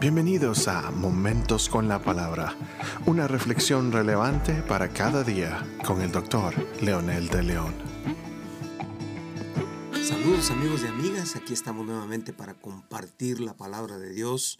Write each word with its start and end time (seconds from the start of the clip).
Bienvenidos 0.00 0.66
a 0.66 0.90
Momentos 0.90 1.68
con 1.68 1.86
la 1.86 2.00
Palabra, 2.00 2.56
una 3.04 3.28
reflexión 3.28 3.92
relevante 3.92 4.62
para 4.62 4.94
cada 4.94 5.22
día 5.22 5.62
con 5.84 6.00
el 6.00 6.10
doctor 6.10 6.54
Leonel 6.80 7.28
de 7.28 7.42
León. 7.42 7.74
Saludos 10.02 10.50
amigos 10.52 10.80
y 10.84 10.86
amigas, 10.86 11.36
aquí 11.36 11.52
estamos 11.52 11.84
nuevamente 11.84 12.32
para 12.32 12.54
compartir 12.54 13.40
la 13.40 13.58
palabra 13.58 13.98
de 13.98 14.14
Dios 14.14 14.58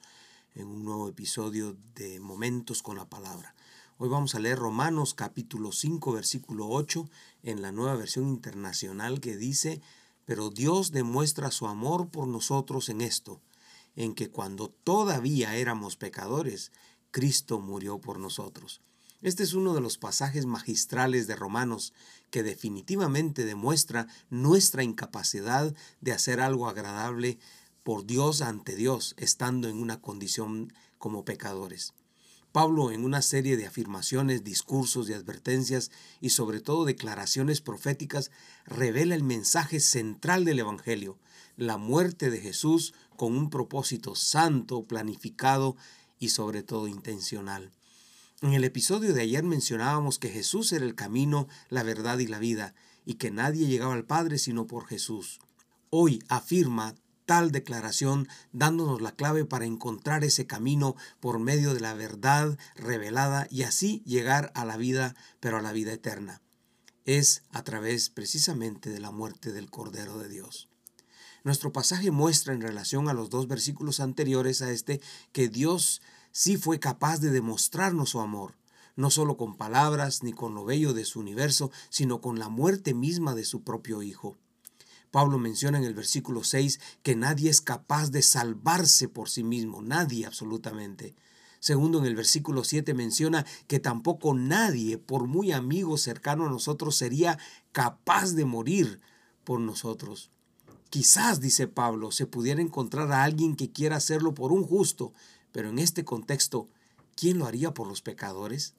en 0.55 0.66
un 0.66 0.84
nuevo 0.84 1.09
episodio 1.09 1.75
de 1.95 2.20
Momentos 2.20 2.82
con 2.82 2.98
la 2.98 3.09
Palabra. 3.09 3.54
Hoy 3.96 4.11
vamos 4.11 4.34
a 4.34 4.41
leer 4.41 4.59
Romanos 4.59 5.14
capítulo 5.14 5.72
5 5.72 6.12
versículo 6.12 6.68
8 6.68 7.09
en 7.45 7.62
la 7.62 7.72
nueva 7.72 7.95
versión 7.95 8.29
internacional 8.29 9.20
que 9.20 9.38
dice, 9.38 9.80
pero 10.27 10.50
Dios 10.50 10.93
demuestra 10.93 11.50
su 11.50 11.66
amor 11.66 12.11
por 12.11 12.29
nosotros 12.29 12.91
en 12.91 13.00
esto 13.00 13.41
en 13.96 14.14
que 14.14 14.30
cuando 14.30 14.68
todavía 14.68 15.56
éramos 15.56 15.96
pecadores, 15.96 16.73
Cristo 17.10 17.60
murió 17.60 18.01
por 18.01 18.19
nosotros. 18.19 18.80
Este 19.23 19.42
es 19.42 19.52
uno 19.52 19.74
de 19.74 19.82
los 19.82 19.98
pasajes 19.98 20.46
magistrales 20.46 21.27
de 21.27 21.37
Romanos 21.37 21.92
que 22.30 22.42
definitivamente 22.42 23.45
demuestra 23.45 24.06
nuestra 24.30 24.82
incapacidad 24.82 25.74
de 26.01 26.12
hacer 26.12 26.41
algo 26.41 26.68
agradable 26.68 27.38
por 27.82 28.06
Dios 28.06 28.41
ante 28.41 28.77
Dios, 28.77 29.15
estando 29.18 29.68
en 29.68 29.77
una 29.77 30.01
condición 30.01 30.73
como 30.98 31.24
pecadores. 31.24 31.93
Pablo 32.52 32.91
en 32.91 33.04
una 33.04 33.23
serie 33.23 33.57
de 33.57 33.66
afirmaciones, 33.66 34.43
discursos 34.43 35.09
y 35.09 35.12
advertencias 35.12 35.91
y 36.20 36.30
sobre 36.30 36.60
todo 36.60 36.84
declaraciones 36.84 37.60
proféticas 37.60 38.30
revela 38.65 39.15
el 39.15 39.23
mensaje 39.23 39.80
central 39.80 40.45
del 40.45 40.59
Evangelio, 40.59 41.18
la 41.60 41.77
muerte 41.77 42.30
de 42.30 42.41
Jesús 42.41 42.95
con 43.16 43.37
un 43.37 43.50
propósito 43.50 44.14
santo, 44.14 44.84
planificado 44.84 45.77
y 46.18 46.30
sobre 46.30 46.62
todo 46.62 46.88
intencional. 46.88 47.71
En 48.40 48.54
el 48.54 48.65
episodio 48.65 49.12
de 49.12 49.21
ayer 49.21 49.45
mencionábamos 49.45 50.18
que 50.18 50.30
Jesús 50.30 50.73
era 50.73 50.87
el 50.87 50.95
camino, 50.95 51.48
la 51.68 51.82
verdad 51.82 52.18
y 52.18 52.26
la 52.26 52.38
vida, 52.38 52.74
y 53.04 53.15
que 53.15 53.30
nadie 53.30 53.66
llegaba 53.66 53.93
al 53.93 54.07
Padre 54.07 54.38
sino 54.38 54.66
por 54.66 54.87
Jesús. 54.87 55.38
Hoy 55.90 56.24
afirma 56.29 56.95
tal 57.26 57.52
declaración 57.52 58.26
dándonos 58.52 59.02
la 59.02 59.13
clave 59.13 59.45
para 59.45 59.66
encontrar 59.66 60.24
ese 60.24 60.46
camino 60.46 60.96
por 61.20 61.40
medio 61.40 61.74
de 61.74 61.80
la 61.80 61.92
verdad 61.92 62.59
revelada 62.74 63.46
y 63.51 63.65
así 63.65 64.03
llegar 64.06 64.50
a 64.54 64.65
la 64.65 64.78
vida, 64.78 65.15
pero 65.41 65.59
a 65.59 65.62
la 65.62 65.72
vida 65.72 65.92
eterna. 65.92 66.41
Es 67.04 67.42
a 67.50 67.65
través 67.65 68.09
precisamente 68.09 68.88
de 68.88 69.00
la 69.00 69.10
muerte 69.10 69.53
del 69.53 69.70
Cordero 69.70 70.16
de 70.16 70.31
Dios. 70.31 70.69
Nuestro 71.43 71.72
pasaje 71.72 72.10
muestra 72.10 72.53
en 72.53 72.60
relación 72.60 73.09
a 73.09 73.15
los 73.15 73.31
dos 73.31 73.49
versículos 73.49 74.00
anteriores 74.00 74.60
a 74.60 74.71
este 74.71 75.00
que 75.33 75.49
Dios 75.49 76.03
sí 76.32 76.56
fue 76.56 76.78
capaz 76.78 77.19
de 77.21 77.31
demostrarnos 77.31 78.10
su 78.10 78.21
amor, 78.21 78.56
no 78.94 79.10
solo 79.10 79.37
con 79.37 79.56
palabras 79.56 80.22
ni 80.22 80.32
con 80.32 80.55
lo 80.55 80.65
bello 80.65 80.93
de 80.93 81.06
su 81.06 81.21
universo, 81.21 81.71
sino 81.88 82.21
con 82.21 82.38
la 82.38 82.50
muerte 82.50 82.93
misma 82.93 83.34
de 83.34 83.44
su 83.44 83.62
propio 83.62 84.03
Hijo. 84.03 84.37
Pablo 85.10 85.38
menciona 85.38 85.78
en 85.78 85.84
el 85.84 85.94
versículo 85.94 86.44
6 86.44 86.78
que 87.03 87.16
nadie 87.16 87.50
es 87.50 87.60
capaz 87.60 88.10
de 88.10 88.22
salvarse 88.22 89.09
por 89.09 89.28
sí 89.28 89.43
mismo, 89.43 89.82
nadie 89.82 90.27
absolutamente. 90.27 91.16
Segundo, 91.59 91.99
en 91.99 92.06
el 92.06 92.16
versículo 92.16 92.65
7 92.65 92.94
menciona 92.94 93.44
que 93.66 93.81
tampoco 93.81 94.34
nadie, 94.34 94.99
por 94.99 95.27
muy 95.27 95.53
amigo 95.53 95.97
cercano 95.97 96.47
a 96.47 96.50
nosotros, 96.50 96.97
sería 96.97 97.38
capaz 97.72 98.32
de 98.32 98.44
morir 98.44 99.00
por 99.44 99.60
nosotros. 99.60 100.31
Quizás, 100.91 101.41
dice 101.41 101.69
Pablo, 101.69 102.10
se 102.10 102.27
pudiera 102.27 102.60
encontrar 102.60 103.12
a 103.12 103.22
alguien 103.22 103.55
que 103.55 103.71
quiera 103.71 103.97
hacerlo 103.97 104.34
por 104.34 104.50
un 104.50 104.65
justo, 104.65 105.12
pero 105.53 105.69
en 105.69 105.78
este 105.78 106.05
contexto, 106.05 106.69
¿quién 107.15 107.38
lo 107.38 107.47
haría 107.47 107.72
por 107.72 107.87
los 107.87 108.03
pecadores? 108.03 108.75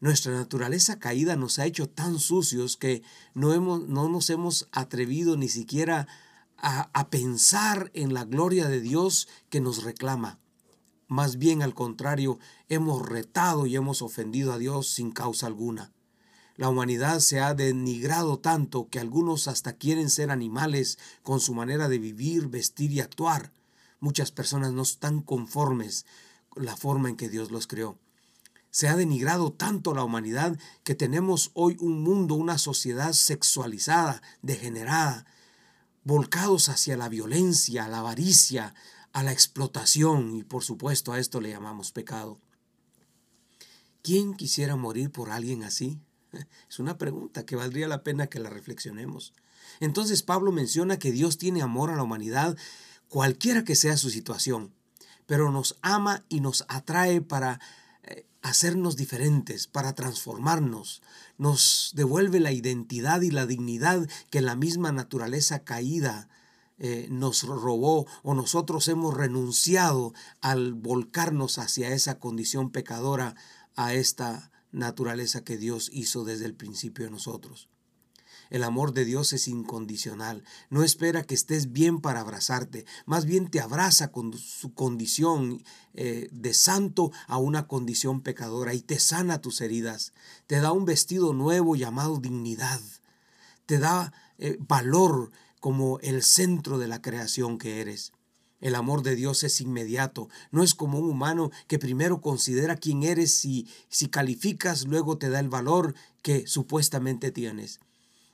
Nuestra 0.00 0.32
naturaleza 0.32 0.98
caída 0.98 1.36
nos 1.36 1.60
ha 1.60 1.66
hecho 1.66 1.88
tan 1.88 2.18
sucios 2.18 2.76
que 2.76 3.02
no, 3.34 3.52
hemos, 3.52 3.88
no 3.88 4.08
nos 4.08 4.30
hemos 4.30 4.68
atrevido 4.72 5.36
ni 5.36 5.48
siquiera 5.48 6.08
a, 6.56 6.90
a 6.92 7.08
pensar 7.08 7.92
en 7.94 8.14
la 8.14 8.24
gloria 8.24 8.68
de 8.68 8.80
Dios 8.80 9.28
que 9.48 9.60
nos 9.60 9.84
reclama. 9.84 10.40
Más 11.06 11.38
bien 11.38 11.62
al 11.62 11.72
contrario, 11.72 12.40
hemos 12.68 13.08
retado 13.08 13.66
y 13.66 13.76
hemos 13.76 14.02
ofendido 14.02 14.52
a 14.52 14.58
Dios 14.58 14.88
sin 14.88 15.12
causa 15.12 15.46
alguna. 15.46 15.92
La 16.58 16.68
humanidad 16.68 17.20
se 17.20 17.38
ha 17.38 17.54
denigrado 17.54 18.40
tanto 18.40 18.88
que 18.88 18.98
algunos 18.98 19.46
hasta 19.46 19.74
quieren 19.74 20.10
ser 20.10 20.32
animales 20.32 20.98
con 21.22 21.38
su 21.38 21.54
manera 21.54 21.88
de 21.88 22.00
vivir, 22.00 22.48
vestir 22.48 22.90
y 22.90 22.98
actuar. 22.98 23.52
Muchas 24.00 24.32
personas 24.32 24.72
no 24.72 24.82
están 24.82 25.22
conformes 25.22 26.04
con 26.48 26.64
la 26.64 26.76
forma 26.76 27.10
en 27.10 27.16
que 27.16 27.28
Dios 27.28 27.52
los 27.52 27.68
creó. 27.68 27.96
Se 28.72 28.88
ha 28.88 28.96
denigrado 28.96 29.52
tanto 29.52 29.94
la 29.94 30.02
humanidad 30.02 30.58
que 30.82 30.96
tenemos 30.96 31.52
hoy 31.54 31.76
un 31.78 32.02
mundo, 32.02 32.34
una 32.34 32.58
sociedad 32.58 33.12
sexualizada, 33.12 34.20
degenerada, 34.42 35.26
volcados 36.02 36.68
hacia 36.68 36.96
la 36.96 37.08
violencia, 37.08 37.86
la 37.86 38.00
avaricia, 38.00 38.74
a 39.12 39.22
la 39.22 39.30
explotación 39.30 40.34
y 40.34 40.42
por 40.42 40.64
supuesto 40.64 41.12
a 41.12 41.20
esto 41.20 41.40
le 41.40 41.50
llamamos 41.50 41.92
pecado. 41.92 42.40
¿Quién 44.02 44.34
quisiera 44.34 44.74
morir 44.74 45.12
por 45.12 45.30
alguien 45.30 45.62
así? 45.62 46.00
Es 46.68 46.78
una 46.78 46.98
pregunta 46.98 47.44
que 47.44 47.56
valdría 47.56 47.88
la 47.88 48.02
pena 48.02 48.26
que 48.26 48.40
la 48.40 48.50
reflexionemos. 48.50 49.32
Entonces 49.80 50.22
Pablo 50.22 50.52
menciona 50.52 50.98
que 50.98 51.12
Dios 51.12 51.38
tiene 51.38 51.62
amor 51.62 51.90
a 51.90 51.96
la 51.96 52.02
humanidad, 52.02 52.56
cualquiera 53.08 53.64
que 53.64 53.74
sea 53.74 53.96
su 53.96 54.10
situación, 54.10 54.72
pero 55.26 55.50
nos 55.50 55.76
ama 55.82 56.24
y 56.28 56.40
nos 56.40 56.64
atrae 56.68 57.20
para 57.20 57.60
hacernos 58.42 58.96
diferentes, 58.96 59.66
para 59.66 59.94
transformarnos. 59.94 61.02
Nos 61.36 61.92
devuelve 61.94 62.40
la 62.40 62.52
identidad 62.52 63.20
y 63.22 63.30
la 63.30 63.46
dignidad 63.46 64.08
que 64.30 64.40
la 64.40 64.56
misma 64.56 64.92
naturaleza 64.92 65.64
caída 65.64 66.28
eh, 66.78 67.08
nos 67.10 67.42
robó 67.42 68.06
o 68.22 68.34
nosotros 68.34 68.86
hemos 68.88 69.14
renunciado 69.14 70.14
al 70.40 70.74
volcarnos 70.74 71.58
hacia 71.58 71.90
esa 71.90 72.18
condición 72.18 72.70
pecadora, 72.70 73.34
a 73.74 73.94
esta 73.94 74.50
naturaleza 74.72 75.44
que 75.44 75.56
Dios 75.56 75.90
hizo 75.92 76.24
desde 76.24 76.44
el 76.44 76.54
principio 76.54 77.04
de 77.04 77.10
nosotros. 77.10 77.68
El 78.50 78.64
amor 78.64 78.94
de 78.94 79.04
Dios 79.04 79.32
es 79.32 79.48
incondicional. 79.48 80.42
No 80.70 80.82
espera 80.82 81.22
que 81.22 81.34
estés 81.34 81.72
bien 81.72 82.00
para 82.00 82.20
abrazarte. 82.20 82.86
Más 83.04 83.26
bien 83.26 83.50
te 83.50 83.60
abraza 83.60 84.10
con 84.10 84.36
su 84.36 84.72
condición 84.72 85.62
eh, 85.94 86.28
de 86.32 86.54
santo 86.54 87.12
a 87.26 87.38
una 87.38 87.66
condición 87.66 88.22
pecadora 88.22 88.74
y 88.74 88.80
te 88.80 88.98
sana 89.00 89.40
tus 89.40 89.60
heridas. 89.60 90.12
Te 90.46 90.60
da 90.60 90.72
un 90.72 90.86
vestido 90.86 91.34
nuevo 91.34 91.76
llamado 91.76 92.18
dignidad. 92.18 92.80
Te 93.66 93.78
da 93.78 94.12
eh, 94.38 94.56
valor 94.60 95.30
como 95.60 95.98
el 96.00 96.22
centro 96.22 96.78
de 96.78 96.88
la 96.88 97.02
creación 97.02 97.58
que 97.58 97.80
eres. 97.80 98.12
El 98.60 98.74
amor 98.74 99.02
de 99.02 99.14
Dios 99.14 99.44
es 99.44 99.60
inmediato, 99.60 100.28
no 100.50 100.64
es 100.64 100.74
como 100.74 100.98
un 100.98 101.08
humano 101.08 101.50
que 101.68 101.78
primero 101.78 102.20
considera 102.20 102.76
quién 102.76 103.04
eres 103.04 103.44
y 103.44 103.68
si 103.88 104.08
calificas 104.08 104.84
luego 104.86 105.16
te 105.16 105.28
da 105.28 105.38
el 105.38 105.48
valor 105.48 105.94
que 106.22 106.46
supuestamente 106.46 107.30
tienes. 107.30 107.78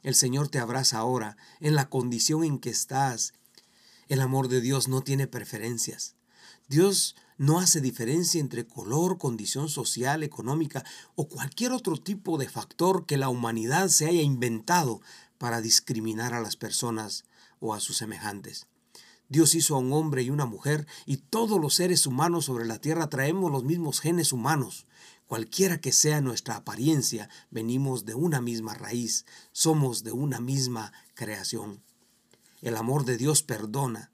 El 0.03 0.15
Señor 0.15 0.49
te 0.49 0.59
abraza 0.59 0.99
ahora 0.99 1.37
en 1.61 1.75
la 1.75 1.89
condición 1.89 2.45
en 2.45 2.59
que 2.59 2.71
estás. 2.71 3.34
El 4.09 4.21
amor 4.21 4.49
de 4.49 4.61
Dios 4.61 4.89
no 4.89 5.03
tiene 5.03 5.27
preferencias. 5.27 6.15
Dios 6.69 7.17
no 7.37 7.59
hace 7.59 7.81
diferencia 7.81 8.41
entre 8.41 8.67
color, 8.67 9.19
condición 9.19 9.69
social, 9.69 10.23
económica 10.23 10.84
o 11.15 11.29
cualquier 11.29 11.73
otro 11.73 11.97
tipo 11.99 12.39
de 12.39 12.49
factor 12.49 13.05
que 13.07 13.19
la 13.19 13.29
humanidad 13.29 13.89
se 13.89 14.07
haya 14.07 14.23
inventado 14.23 15.01
para 15.37 15.61
discriminar 15.61 16.33
a 16.33 16.41
las 16.41 16.57
personas 16.57 17.25
o 17.61 17.75
a 17.75 17.81
sus 17.81 17.99
semejantes. 17.99 18.67
Dios 19.29 19.55
hizo 19.55 19.75
a 19.75 19.79
un 19.79 19.93
hombre 19.93 20.23
y 20.23 20.31
una 20.31 20.47
mujer 20.47 20.87
y 21.07 21.16
todos 21.16 21.60
los 21.60 21.75
seres 21.75 22.07
humanos 22.07 22.45
sobre 22.45 22.66
la 22.66 22.78
tierra 22.78 23.09
traemos 23.09 23.51
los 23.51 23.65
mismos 23.65 24.01
genes 24.01 24.33
humanos. 24.33 24.87
Cualquiera 25.27 25.81
que 25.81 25.93
sea 25.93 26.21
nuestra 26.21 26.57
apariencia, 26.57 27.31
venimos 27.51 28.04
de 28.04 28.15
una 28.15 28.41
misma 28.41 28.75
raíz, 28.75 29.25
somos 29.53 30.04
de 30.04 30.13
una 30.13 30.41
misma 30.41 30.93
creación. 31.15 31.83
El 32.60 32.77
amor 32.77 33.04
de 33.04 33.16
Dios 33.16 33.43
perdona. 33.43 34.10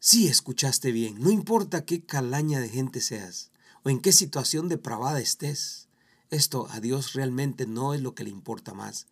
Sí, 0.00 0.26
escuchaste 0.28 0.92
bien, 0.92 1.20
no 1.20 1.30
importa 1.30 1.84
qué 1.84 2.04
calaña 2.04 2.60
de 2.60 2.68
gente 2.68 3.00
seas 3.00 3.50
o 3.84 3.90
en 3.90 4.00
qué 4.00 4.12
situación 4.12 4.68
depravada 4.68 5.20
estés. 5.20 5.88
Esto 6.30 6.66
a 6.70 6.80
Dios 6.80 7.12
realmente 7.12 7.66
no 7.66 7.94
es 7.94 8.00
lo 8.00 8.14
que 8.14 8.24
le 8.24 8.30
importa 8.30 8.74
más. 8.74 9.06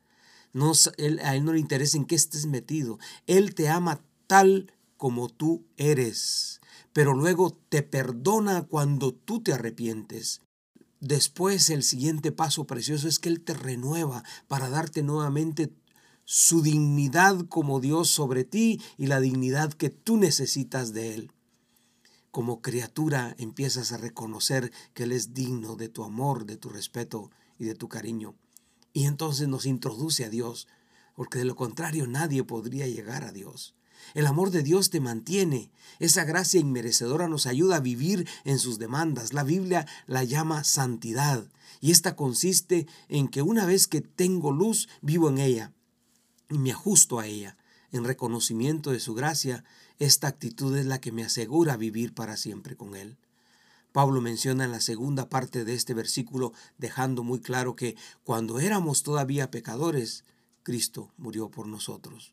No, 0.53 0.73
a 0.73 1.35
Él 1.35 1.45
no 1.45 1.53
le 1.53 1.61
interesa 1.61 1.97
en 1.97 2.05
qué 2.05 2.17
estés 2.17 2.47
metido. 2.47 2.99
Él 3.27 3.55
te 3.55 3.69
ama 3.69 4.01
tal 4.27 4.73
como 5.05 5.29
tú 5.29 5.67
eres, 5.77 6.63
pero 6.95 7.13
luego 7.13 7.55
te 7.69 7.83
perdona 7.83 8.63
cuando 8.63 9.13
tú 9.13 9.43
te 9.43 9.53
arrepientes. 9.53 10.41
Después 10.99 11.69
el 11.69 11.83
siguiente 11.83 12.33
paso 12.33 12.67
precioso 12.67 13.07
es 13.07 13.19
que 13.19 13.29
Él 13.29 13.43
te 13.43 13.53
renueva 13.53 14.25
para 14.49 14.71
darte 14.71 15.03
nuevamente 15.03 15.71
su 16.25 16.63
dignidad 16.63 17.47
como 17.51 17.81
Dios 17.81 18.09
sobre 18.09 18.45
ti 18.45 18.81
y 18.97 19.09
la 19.09 19.21
dignidad 19.21 19.75
que 19.75 19.91
tú 19.91 20.17
necesitas 20.17 20.95
de 20.95 21.15
Él. 21.15 21.33
como 22.31 22.63
criatura 22.63 23.35
empiezas 23.37 23.93
a 23.93 23.99
reconocer 23.99 24.73
que 24.95 25.03
Él 25.03 25.13
es 25.13 25.35
digno 25.35 25.77
de 25.77 25.91
tu 25.91 26.03
amor, 26.03 26.47
de 26.47 26.57
tu 26.57 26.71
respeto 26.71 27.31
y 27.59 27.67
de 27.67 27.75
tu 27.75 27.91
cariño. 27.91 28.37
Y 28.95 29.05
entonces 29.05 29.49
nos 29.49 29.67
introduce 29.67 30.25
a 30.25 30.31
Dios, 30.31 30.67
porque 31.15 31.41
de 31.41 31.45
lo 31.45 31.57
contrario 31.57 32.07
nadie 32.07 32.43
podría 32.43 32.87
llegar 32.87 33.23
a 33.25 33.33
Dios. 33.33 33.75
El 34.15 34.27
amor 34.27 34.51
de 34.51 34.63
Dios 34.63 34.91
te 34.91 35.01
mantiene. 35.01 35.71
Esa 35.99 36.25
gracia 36.25 36.61
inmerecedora 36.61 37.29
nos 37.29 37.47
ayuda 37.47 37.77
a 37.77 37.81
vivir 37.81 38.29
en 38.45 38.59
sus 38.59 38.79
demandas. 38.79 39.33
La 39.33 39.45
Biblia 39.45 39.87
la 40.07 40.25
llama 40.25 40.65
santidad. 40.65 41.45
Y 41.81 41.91
esta 41.91 42.17
consiste 42.17 42.87
en 43.09 43.29
que 43.29 43.43
una 43.43 43.67
vez 43.67 43.87
que 43.87 44.01
tengo 44.01 44.53
luz, 44.53 44.89
vivo 45.03 45.29
en 45.29 45.39
ella 45.39 45.73
y 46.51 46.59
me 46.59 46.73
ajusto 46.73 47.19
a 47.19 47.27
ella. 47.27 47.57
En 47.93 48.05
reconocimiento 48.05 48.91
de 48.91 49.01
su 49.01 49.15
gracia, 49.15 49.65
esta 49.99 50.27
actitud 50.27 50.77
es 50.77 50.87
la 50.87 51.01
que 51.01 51.13
me 51.13 51.25
asegura 51.25 51.77
vivir 51.77 52.15
para 52.15 52.37
siempre 52.37 52.77
con 52.77 52.97
Él. 52.97 53.17
Pablo 53.93 54.21
menciona 54.21 54.65
en 54.65 54.73
la 54.73 54.81
segunda 54.81 55.29
parte 55.29 55.65
de 55.65 55.75
este 55.75 55.95
versículo, 55.95 56.53
dejando 56.79 57.23
muy 57.23 57.39
claro 57.39 57.77
que 57.77 57.97
cuando 58.25 58.59
éramos 58.59 59.05
todavía 59.05 59.53
pecadores, 59.53 60.25
Cristo 60.65 61.13
murió 61.17 61.49
por 61.49 61.69
nosotros. 61.69 62.33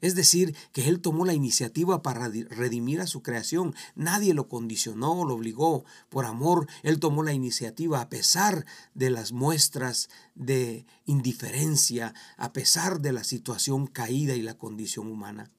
Es 0.00 0.14
decir, 0.14 0.56
que 0.72 0.88
Él 0.88 1.00
tomó 1.00 1.24
la 1.24 1.34
iniciativa 1.34 2.02
para 2.02 2.28
redimir 2.28 3.00
a 3.00 3.06
su 3.06 3.22
creación. 3.22 3.74
Nadie 3.94 4.34
lo 4.34 4.48
condicionó, 4.48 5.24
lo 5.24 5.34
obligó. 5.34 5.84
Por 6.08 6.24
amor, 6.24 6.66
Él 6.82 6.98
tomó 6.98 7.22
la 7.22 7.32
iniciativa 7.32 8.00
a 8.00 8.08
pesar 8.08 8.64
de 8.94 9.10
las 9.10 9.32
muestras 9.32 10.08
de 10.34 10.86
indiferencia, 11.04 12.14
a 12.36 12.52
pesar 12.52 13.00
de 13.00 13.12
la 13.12 13.24
situación 13.24 13.86
caída 13.86 14.34
y 14.34 14.42
la 14.42 14.56
condición 14.56 15.06
humana. 15.06 15.50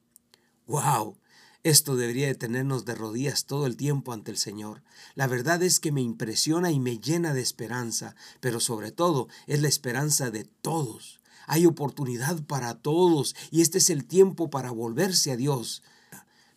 ¡Wow! 0.67 1.17
Esto 1.63 1.95
debería 1.95 2.25
de 2.25 2.33
tenernos 2.33 2.85
de 2.85 2.95
rodillas 2.95 3.45
todo 3.45 3.67
el 3.67 3.77
tiempo 3.77 4.13
ante 4.13 4.31
el 4.31 4.37
Señor. 4.37 4.81
La 5.13 5.27
verdad 5.27 5.61
es 5.61 5.79
que 5.79 5.91
me 5.91 6.01
impresiona 6.01 6.71
y 6.71 6.79
me 6.79 6.97
llena 6.97 7.35
de 7.35 7.41
esperanza, 7.41 8.15
pero 8.39 8.59
sobre 8.59 8.91
todo 8.91 9.27
es 9.45 9.61
la 9.61 9.67
esperanza 9.67 10.31
de 10.31 10.45
todos 10.45 11.20
hay 11.47 11.65
oportunidad 11.65 12.43
para 12.43 12.75
todos 12.75 13.35
y 13.49 13.61
este 13.61 13.79
es 13.79 13.89
el 13.89 14.05
tiempo 14.05 14.49
para 14.49 14.71
volverse 14.71 15.31
a 15.31 15.37
Dios. 15.37 15.83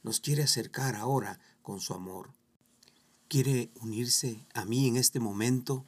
Nos 0.03 0.21
quiere 0.21 0.43
acercar 0.43 0.97
ahora 0.97 1.41
con 1.63 1.81
su 1.81 1.95
amor. 1.95 2.33
Quiere 3.29 3.71
unirse 3.81 4.47
a 4.55 4.65
mí 4.65 4.87
en 4.87 4.97
este 4.97 5.21
momento 5.21 5.87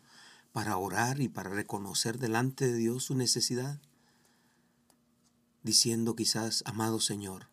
para 0.52 0.76
orar 0.78 1.20
y 1.20 1.28
para 1.28 1.50
reconocer 1.50 2.18
delante 2.18 2.66
de 2.66 2.74
Dios 2.74 3.04
su 3.04 3.14
necesidad. 3.14 3.80
Diciendo 5.62 6.16
quizás, 6.16 6.62
amado 6.66 7.00
Señor, 7.00 7.50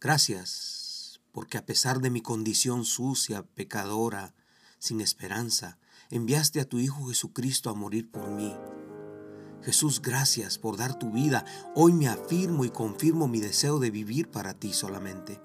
gracias 0.00 1.20
porque 1.30 1.58
a 1.58 1.64
pesar 1.64 2.00
de 2.00 2.10
mi 2.10 2.20
condición 2.20 2.84
sucia, 2.84 3.42
pecadora, 3.42 4.34
sin 4.78 5.00
esperanza, 5.00 5.78
enviaste 6.10 6.60
a 6.60 6.68
tu 6.68 6.78
Hijo 6.78 7.06
Jesucristo 7.08 7.70
a 7.70 7.74
morir 7.74 8.10
por 8.10 8.28
mí 8.30 8.52
Jesús, 9.62 10.02
gracias 10.02 10.58
por 10.58 10.76
dar 10.76 10.98
tu 10.98 11.10
vida. 11.10 11.44
Hoy 11.76 11.92
me 11.92 12.08
afirmo 12.08 12.64
y 12.64 12.70
confirmo 12.70 13.28
mi 13.28 13.38
deseo 13.38 13.78
de 13.78 13.90
vivir 13.90 14.28
para 14.28 14.54
ti 14.54 14.72
solamente. 14.72 15.40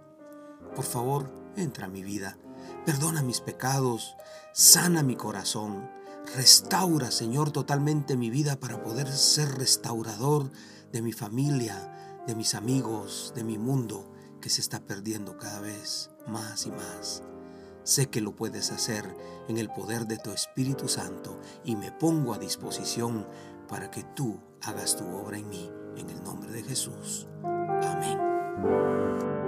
Por 0.76 0.86
favor, 0.86 1.32
entra 1.56 1.86
a 1.86 1.90
mi 1.90 2.04
vida. 2.04 2.38
Perdona 2.84 3.22
mis 3.22 3.42
pecados. 3.42 4.16
Sana 4.54 5.04
mi 5.04 5.16
corazón. 5.16 5.88
Restaura, 6.36 7.12
Señor, 7.12 7.52
totalmente 7.52 8.18
mi 8.18 8.32
vida 8.32 8.60
para 8.60 8.82
poder 8.82 9.08
ser 9.08 9.50
restaurador 9.56 10.52
de 10.92 11.04
mi 11.04 11.14
familia, 11.14 12.24
de 12.26 12.34
mis 12.34 12.56
amigos, 12.56 13.34
de 13.36 13.44
mi 13.44 13.60
mundo 13.60 14.12
que 14.42 14.50
se 14.50 14.62
está 14.62 14.80
perdiendo 14.80 15.38
cada 15.38 15.62
vez 15.62 16.10
más 16.28 16.66
y 16.66 16.72
más. 16.72 17.22
Sé 17.84 18.08
que 18.08 18.20
lo 18.20 18.36
puedes 18.36 18.72
hacer 18.72 19.16
en 19.48 19.58
el 19.58 19.70
poder 19.70 20.08
de 20.08 20.18
tu 20.18 20.32
Espíritu 20.32 20.90
Santo 20.90 21.40
y 21.64 21.76
me 21.76 21.92
pongo 21.92 22.34
a 22.34 22.38
disposición 22.38 23.26
para 23.68 23.92
que 23.92 24.04
tú 24.16 24.40
hagas 24.64 24.96
tu 24.96 25.06
obra 25.08 25.38
en 25.38 25.50
mí, 25.50 25.70
en 25.98 26.10
el 26.10 26.24
nombre 26.24 26.52
de 26.52 26.64
Jesús. 26.64 27.28
Amén. 27.44 29.47